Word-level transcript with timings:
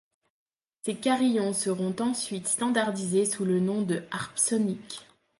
Ces 0.83 0.95
carillons 0.95 1.53
seront 1.53 1.95
ensuite 1.99 2.47
standardisés 2.47 3.27
sous 3.27 3.45
le 3.45 3.59
nom 3.59 3.83
de 3.83 4.01
Harpsonic. 4.09 5.05